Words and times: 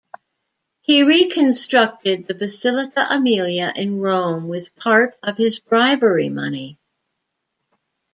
He 0.79 1.03
reconstructed 1.03 2.25
the 2.25 2.33
Basilica 2.33 3.05
Aemilia 3.11 3.71
in 3.77 3.99
Rome, 3.99 4.47
with 4.47 4.75
part 4.75 5.15
of 5.21 5.37
his 5.37 5.59
bribery 5.59 6.27
money. 6.29 6.79